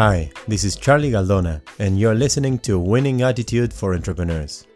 [0.00, 4.66] Hi, this is Charlie Galdona, and you're listening to Winning Attitude for Entrepreneurs.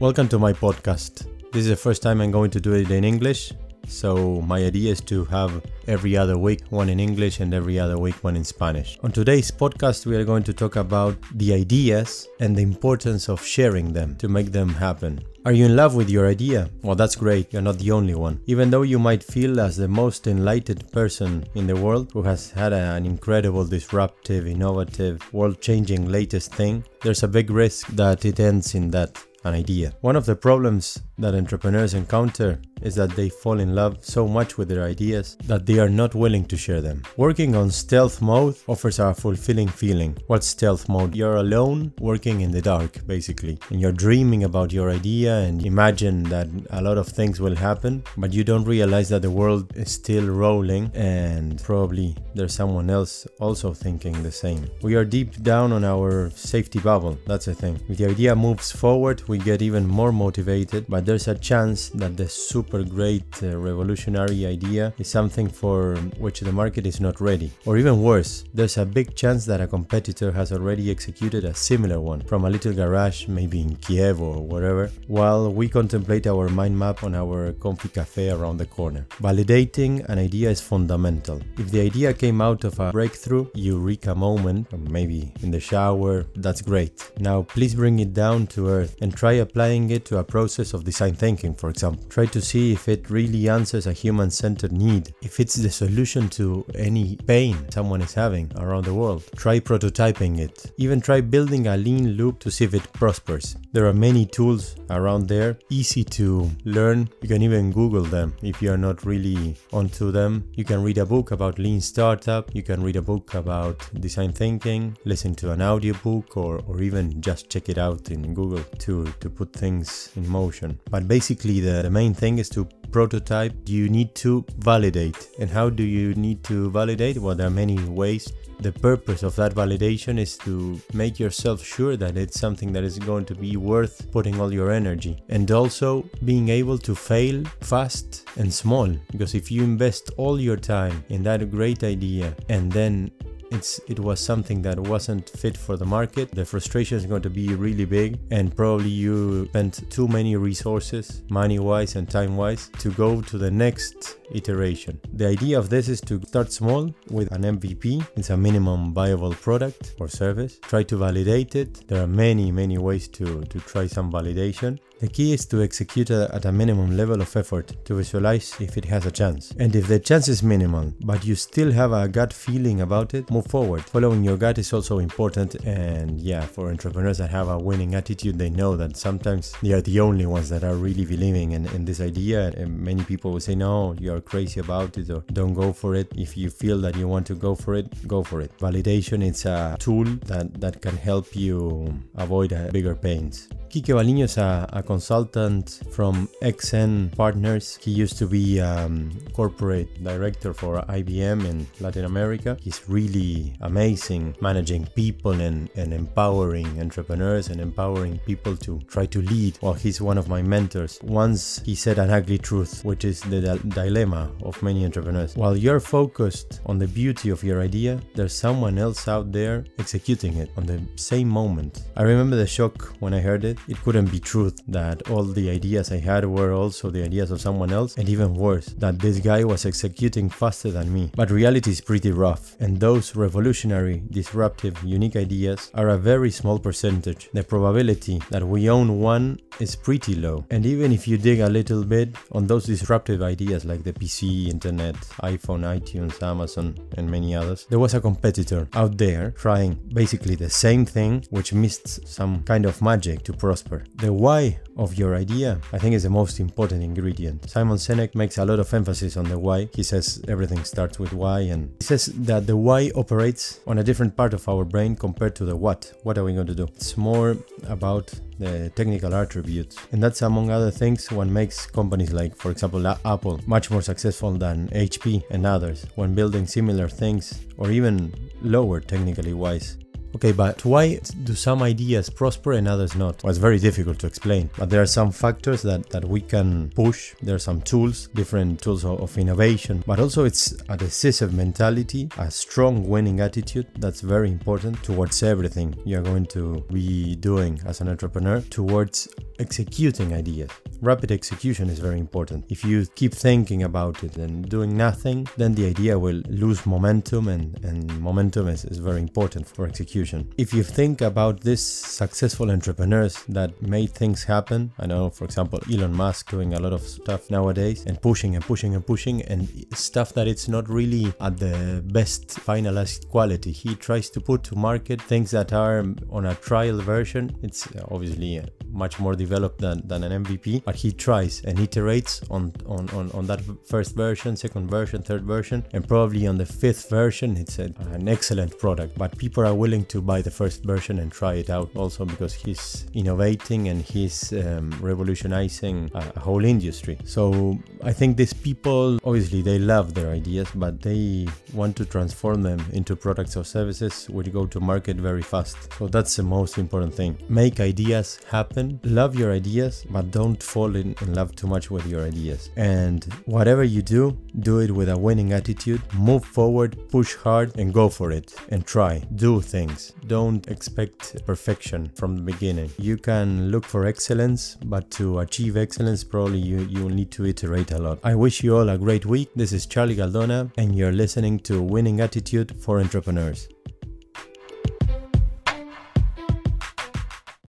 [0.00, 1.26] Welcome to my podcast.
[1.50, 3.54] This is the first time I'm going to do it in English,
[3.90, 7.98] so my idea is to have every other week one in English and every other
[7.98, 8.98] week one in Spanish.
[9.02, 13.44] On today's podcast, we are going to talk about the ideas and the importance of
[13.44, 15.20] sharing them to make them happen.
[15.44, 16.68] Are you in love with your idea?
[16.82, 18.40] Well, that's great, you're not the only one.
[18.46, 22.50] Even though you might feel as the most enlightened person in the world who has
[22.50, 28.38] had an incredible, disruptive, innovative, world changing latest thing, there's a big risk that it
[28.38, 29.94] ends in that an idea.
[30.02, 34.58] One of the problems that entrepreneurs encounter is that they fall in love so much
[34.58, 37.02] with their ideas that they are not willing to share them.
[37.16, 40.16] Working on stealth mode offers a fulfilling feeling.
[40.26, 41.14] What's stealth mode?
[41.14, 46.22] You're alone working in the dark, basically, and you're dreaming about your idea and imagine
[46.24, 49.90] that a lot of things will happen, but you don't realize that the world is
[49.90, 54.68] still rolling and probably there's someone else also thinking the same.
[54.82, 57.80] We are deep down on our safety bubble, that's the thing.
[57.88, 62.16] If the idea moves forward, we get even more motivated, but there's a chance that
[62.16, 67.50] the super great uh, revolutionary idea is something for which the market is not ready.
[67.66, 72.00] Or even worse, there's a big chance that a competitor has already executed a similar
[72.00, 76.78] one from a little garage, maybe in Kiev or wherever, while we contemplate our mind
[76.78, 79.06] map on our comfy cafe around the corner.
[79.20, 81.40] Validating an idea is fundamental.
[81.58, 86.62] If the idea came out of a breakthrough, eureka moment, maybe in the shower, that's
[86.62, 87.10] great.
[87.18, 90.84] Now, please bring it down to earth and try applying it to a process of
[90.84, 92.04] design thinking, for example.
[92.08, 96.28] Try to see if it really answers a human centered need, if it's the solution
[96.30, 99.22] to any pain someone is having around the world.
[99.36, 100.72] Try prototyping it.
[100.76, 103.56] Even try building a lean loop to see if it prospers.
[103.72, 107.08] There are many tools around there, easy to learn.
[107.22, 110.32] You can even Google them if you are not really onto them.
[110.54, 114.32] You can read a book about lean startup, you can read a book about design
[114.32, 119.06] thinking, listen to an audiobook, or, or even just check it out in Google to,
[119.20, 120.78] to put things in motion.
[120.90, 123.52] But basically, the, the main thing is to prototype.
[123.64, 125.28] Do you need to validate.
[125.38, 127.18] And how do you need to validate?
[127.18, 131.96] Well, there are many ways the purpose of that validation is to make yourself sure
[131.96, 136.04] that it's something that is going to be worth putting all your energy and also
[136.26, 141.22] being able to fail fast and small because if you invest all your time in
[141.22, 143.10] that great idea and then
[143.50, 146.30] it's it was something that wasn't fit for the market.
[146.30, 151.22] The frustration is going to be really big and probably you spent too many resources
[151.30, 155.00] money wise and time wise to go to the next iteration.
[155.14, 159.34] The idea of this is to start small with an mvp it's a minimum viable
[159.34, 160.58] product or service.
[160.62, 161.88] Try to validate it.
[161.88, 164.78] There are many many ways to to try some validation.
[165.00, 168.84] The key is to execute at a minimum level of effort to visualize if it
[168.84, 169.50] has a chance.
[169.58, 173.30] And if the chance is minimal, but you still have a gut feeling about it,
[173.40, 173.82] move forward.
[173.84, 175.54] Following your gut is also important.
[175.64, 179.80] And yeah, for entrepreneurs that have a winning attitude, they know that sometimes they are
[179.80, 182.48] the only ones that are really believing in, in this idea.
[182.56, 186.08] And many people will say, no, you're crazy about it or don't go for it.
[186.16, 188.50] If you feel that you want to go for it, go for it.
[188.58, 193.48] Validation is a tool that, that can help you avoid bigger pains.
[193.70, 197.78] Quique Baliño is a, a, consultant from XN Partners.
[197.80, 202.56] He used to be um, corporate director for IBM in Latin America.
[202.60, 203.29] He's really
[203.60, 209.58] amazing managing people and, and empowering entrepreneurs and empowering people to try to lead.
[209.62, 210.98] Well, he's one of my mentors.
[211.02, 215.36] Once he said an ugly truth, which is the di- dilemma of many entrepreneurs.
[215.36, 220.36] While you're focused on the beauty of your idea, there's someone else out there executing
[220.36, 221.72] it on the same moment.
[221.96, 225.50] I remember the shock when I heard it it couldn't be truth that all the
[225.50, 229.18] ideas I had were also the ideas of someone else, and even worse, that this
[229.20, 231.10] guy was executing faster than me.
[231.14, 236.58] But reality is pretty rough, and those revolutionary, disruptive, unique ideas are a very small
[236.58, 237.28] percentage.
[237.32, 240.44] The probability that we own one is pretty low.
[240.50, 244.48] And even if you dig a little bit on those disruptive ideas like the PC,
[244.48, 250.34] internet, iPhone, iTunes, Amazon, and many others, there was a competitor out there trying basically
[250.34, 253.84] the same thing, which missed some kind of magic to prosper.
[253.96, 257.50] The why of your idea, I think, is the most important ingredient.
[257.50, 259.68] Simon Sinek makes a lot of emphasis on the why.
[259.74, 263.82] He says everything starts with why, and he says that the why operates on a
[263.82, 265.92] different part of our brain compared to the what.
[266.04, 266.68] What are we going to do?
[266.76, 269.76] It's more about the technical attributes.
[269.90, 274.30] And that's among other things what makes companies like, for example, Apple much more successful
[274.30, 279.76] than HP and others when building similar things or even lower technically wise
[280.14, 283.22] Okay, but why do some ideas prosper and others not?
[283.22, 286.70] Well, it's very difficult to explain, but there are some factors that, that we can
[286.70, 287.14] push.
[287.22, 292.08] There are some tools, different tools of, of innovation, but also it's a decisive mentality,
[292.18, 297.80] a strong winning attitude that's very important towards everything you're going to be doing as
[297.80, 299.08] an entrepreneur, towards
[299.38, 300.50] executing ideas.
[300.82, 302.46] Rapid execution is very important.
[302.48, 307.28] If you keep thinking about it and doing nothing, then the idea will lose momentum,
[307.28, 310.32] and, and momentum is, is very important for execution.
[310.38, 315.60] If you think about these successful entrepreneurs that made things happen, I know, for example,
[315.70, 319.48] Elon Musk doing a lot of stuff nowadays and pushing and pushing and pushing, and
[319.74, 323.52] stuff that it's not really at the best finalized quality.
[323.52, 327.36] He tries to put to market things that are on a trial version.
[327.42, 328.42] It's obviously
[328.72, 333.10] much more developed than, than an MVP, but he tries and iterates on, on, on,
[333.10, 337.58] on that first version, second version, third version, and probably on the fifth version, it's
[337.58, 338.96] a, an excellent product.
[338.96, 342.34] But people are willing to buy the first version and try it out also because
[342.34, 346.96] he's innovating and he's um, revolutionizing a, a whole industry.
[347.02, 352.42] So I think these people, obviously, they love their ideas, but they want to transform
[352.42, 355.56] them into products or services which go to market very fast.
[355.76, 357.18] So that's the most important thing.
[357.28, 361.86] Make ideas happen, love your ideas, but don't fall in, in love too much with
[361.86, 362.50] your ideas.
[362.56, 364.02] And whatever you do,
[364.40, 365.80] do it with a winning attitude.
[365.94, 368.34] Move forward, push hard, and go for it.
[368.50, 368.94] And try.
[369.14, 369.92] Do things.
[370.06, 372.70] Don't expect perfection from the beginning.
[372.78, 377.24] You can look for excellence, but to achieve excellence, probably you, you will need to
[377.26, 377.98] iterate a lot.
[378.04, 379.30] I wish you all a great week.
[379.34, 383.48] This is Charlie Galdona, and you're listening to Winning Attitude for Entrepreneurs.